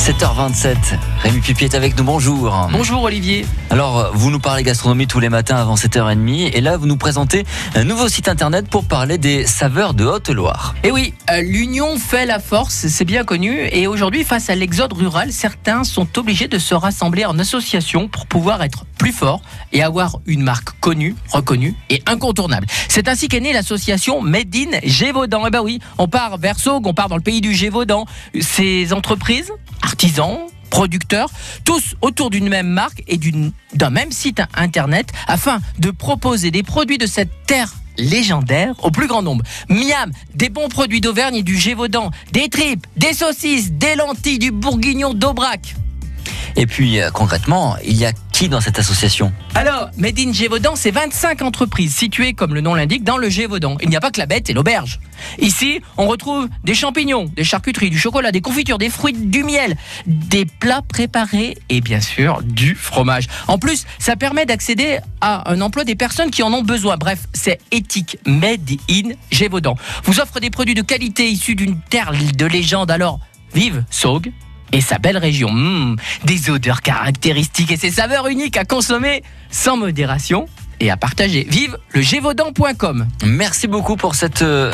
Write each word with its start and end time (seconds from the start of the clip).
7h27. 0.00 0.76
Rémi 1.22 1.40
Pupier 1.42 1.66
est 1.66 1.74
avec 1.74 1.94
nous, 1.98 2.04
bonjour. 2.04 2.68
Bonjour 2.72 3.02
Olivier. 3.02 3.44
Alors, 3.68 4.12
vous 4.14 4.30
nous 4.30 4.38
parlez 4.38 4.62
gastronomie 4.62 5.06
tous 5.06 5.20
les 5.20 5.28
matins 5.28 5.56
avant 5.56 5.74
7h30 5.74 6.52
et 6.54 6.60
là, 6.62 6.78
vous 6.78 6.86
nous 6.86 6.96
présentez 6.96 7.44
un 7.74 7.84
nouveau 7.84 8.08
site 8.08 8.26
internet 8.26 8.66
pour 8.70 8.86
parler 8.86 9.18
des 9.18 9.46
saveurs 9.46 9.92
de 9.92 10.06
Haute-Loire. 10.06 10.74
Et 10.84 10.90
oui, 10.90 11.12
euh, 11.30 11.42
l'union 11.42 11.98
fait 11.98 12.24
la 12.24 12.38
force, 12.38 12.86
c'est 12.88 13.04
bien 13.04 13.24
connu. 13.24 13.68
Et 13.72 13.86
aujourd'hui, 13.86 14.24
face 14.24 14.48
à 14.48 14.54
l'exode 14.54 14.94
rural, 14.94 15.32
certains 15.32 15.84
sont 15.84 16.18
obligés 16.18 16.48
de 16.48 16.58
se 16.58 16.74
rassembler 16.74 17.26
en 17.26 17.38
association 17.38 18.08
pour 18.08 18.26
pouvoir 18.26 18.62
être 18.62 18.86
plus 18.96 19.12
forts 19.12 19.42
et 19.74 19.82
avoir 19.82 20.20
une 20.24 20.42
marque 20.42 20.70
connue, 20.80 21.14
reconnue 21.30 21.74
et 21.90 22.02
incontournable. 22.06 22.66
C'est 22.88 23.06
ainsi 23.06 23.28
qu'est 23.28 23.40
née 23.40 23.52
l'association 23.52 24.22
Made 24.22 24.56
in 24.56 24.78
Gévaudan. 24.82 25.46
Et 25.46 25.50
ben 25.50 25.60
oui, 25.60 25.78
on 25.98 26.08
part 26.08 26.38
vers 26.38 26.58
Saugues, 26.58 26.86
on 26.86 26.94
part 26.94 27.10
dans 27.10 27.16
le 27.16 27.22
pays 27.22 27.42
du 27.42 27.52
Gévaudan. 27.52 28.06
Ces 28.40 28.94
entreprises, 28.94 29.52
artisans, 30.00 30.38
producteurs, 30.70 31.28
tous 31.66 31.94
autour 32.00 32.30
d'une 32.30 32.48
même 32.48 32.68
marque 32.68 33.02
et 33.06 33.20
d'un 33.74 33.90
même 33.90 34.12
site 34.12 34.40
internet 34.54 35.12
afin 35.26 35.58
de 35.78 35.90
proposer 35.90 36.50
des 36.50 36.62
produits 36.62 36.96
de 36.96 37.04
cette 37.04 37.28
terre 37.46 37.74
légendaire 37.98 38.74
au 38.82 38.90
plus 38.90 39.08
grand 39.08 39.20
nombre. 39.20 39.44
Miam, 39.68 40.10
des 40.34 40.48
bons 40.48 40.70
produits 40.70 41.02
d'Auvergne 41.02 41.36
et 41.36 41.42
du 41.42 41.54
Gévaudan, 41.54 42.10
des 42.32 42.48
tripes, 42.48 42.86
des 42.96 43.12
saucisses, 43.12 43.72
des 43.72 43.94
lentilles, 43.94 44.38
du 44.38 44.52
bourguignon 44.52 45.12
d'Aubrac. 45.12 45.74
Et 46.56 46.66
puis, 46.66 47.00
euh, 47.00 47.10
concrètement, 47.10 47.76
il 47.84 47.96
y 47.96 48.04
a 48.04 48.12
qui 48.32 48.48
dans 48.48 48.60
cette 48.60 48.78
association 48.78 49.32
Alors, 49.54 49.90
Made 49.96 50.18
in 50.18 50.32
Gévaudan, 50.32 50.74
c'est 50.74 50.90
25 50.90 51.42
entreprises 51.42 51.94
situées, 51.94 52.32
comme 52.32 52.54
le 52.54 52.60
nom 52.60 52.74
l'indique, 52.74 53.04
dans 53.04 53.18
le 53.18 53.28
Gévaudan. 53.28 53.76
Il 53.82 53.88
n'y 53.88 53.96
a 53.96 54.00
pas 54.00 54.10
que 54.10 54.18
la 54.18 54.26
bête 54.26 54.48
et 54.50 54.52
l'auberge. 54.52 55.00
Ici, 55.38 55.80
on 55.96 56.06
retrouve 56.06 56.48
des 56.64 56.74
champignons, 56.74 57.30
des 57.36 57.44
charcuteries, 57.44 57.90
du 57.90 57.98
chocolat, 57.98 58.32
des 58.32 58.40
confitures, 58.40 58.78
des 58.78 58.88
fruits, 58.88 59.12
du 59.12 59.44
miel, 59.44 59.76
des 60.06 60.46
plats 60.46 60.82
préparés 60.82 61.58
et 61.68 61.80
bien 61.80 62.00
sûr 62.00 62.40
du 62.42 62.74
fromage. 62.74 63.26
En 63.46 63.58
plus, 63.58 63.84
ça 63.98 64.16
permet 64.16 64.46
d'accéder 64.46 64.98
à 65.20 65.50
un 65.50 65.60
emploi 65.60 65.84
des 65.84 65.94
personnes 65.94 66.30
qui 66.30 66.42
en 66.42 66.52
ont 66.52 66.62
besoin. 66.62 66.96
Bref, 66.96 67.26
c'est 67.32 67.58
éthique 67.72 68.18
Made 68.26 68.70
in 68.90 69.10
Gévaudan. 69.30 69.76
Vous 70.04 70.20
offre 70.20 70.40
des 70.40 70.50
produits 70.50 70.74
de 70.74 70.82
qualité 70.82 71.28
issus 71.28 71.54
d'une 71.54 71.78
terre 71.78 72.12
de 72.36 72.46
légende. 72.46 72.90
Alors, 72.90 73.20
vive 73.54 73.84
Saugue 73.90 74.32
et 74.72 74.80
sa 74.80 74.98
belle 74.98 75.18
région. 75.18 75.50
Mmh, 75.52 75.96
des 76.24 76.50
odeurs 76.50 76.82
caractéristiques 76.82 77.72
et 77.72 77.76
ses 77.76 77.90
saveurs 77.90 78.28
uniques 78.28 78.56
à 78.56 78.64
consommer 78.64 79.22
sans 79.50 79.76
modération 79.76 80.46
et 80.80 80.90
à 80.90 80.96
partager. 80.96 81.46
Vive 81.48 81.76
le 81.90 82.00
gévaudan.com. 82.00 83.06
Merci 83.24 83.68
beaucoup 83.68 83.96
pour 83.96 84.14
cette 84.14 84.42
euh, 84.42 84.72